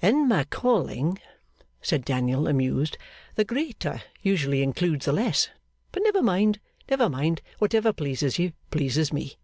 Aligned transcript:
'In 0.00 0.26
my 0.26 0.44
calling,' 0.44 1.18
said 1.82 2.02
Daniel, 2.06 2.48
amused, 2.48 2.96
'the 3.34 3.44
greater 3.44 4.02
usually 4.22 4.62
includes 4.62 5.04
the 5.04 5.12
less. 5.12 5.50
But 5.90 6.02
never 6.02 6.22
mind, 6.22 6.60
never 6.88 7.10
mind! 7.10 7.42
Whatever 7.58 7.92
pleases 7.92 8.38
you, 8.38 8.54
pleases 8.70 9.12
me. 9.12 9.36